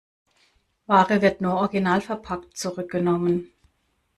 [0.87, 3.51] Ware wird nur originalverpackt zurückgenommen.